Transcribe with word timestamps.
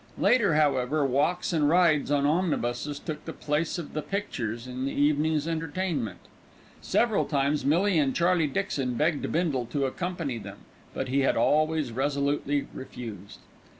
Later, 0.17 0.55
however, 0.55 1.05
walks 1.05 1.53
and 1.53 1.69
rides 1.69 2.09
on 2.09 2.25
omnibuses 2.25 2.97
took 2.97 3.23
the 3.25 3.33
place 3.33 3.77
of 3.77 3.93
"the 3.93 4.01
pictures" 4.01 4.65
in 4.65 4.85
the 4.85 4.91
evening's 4.91 5.47
entertainment. 5.47 6.17
Several 6.81 7.23
times 7.23 7.63
Millie 7.63 7.99
and 7.99 8.15
Charlie 8.15 8.47
Dixon 8.47 8.95
begged 8.95 9.31
Bindle 9.31 9.67
to 9.67 9.85
accompany 9.85 10.39
them, 10.39 10.57
but 10.95 11.09
he 11.09 11.19
had 11.19 11.37
always 11.37 11.91
resolutely 11.91 12.65
refused. 12.73 13.37